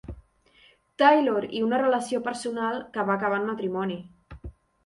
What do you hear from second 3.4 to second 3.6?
en